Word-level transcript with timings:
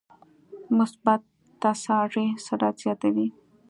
مثبت 0.77 1.21
تسارع 1.63 2.27
سرعت 2.45 2.75
زیاتوي. 2.81 3.27